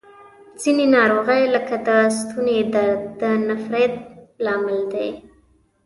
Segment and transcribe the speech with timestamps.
[0.61, 3.93] ځینې ناروغۍ لکه د ستوني درد د نفریت
[4.43, 5.09] لامل دي.